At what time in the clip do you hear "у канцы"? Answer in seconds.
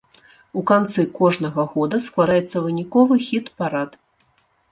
0.59-1.01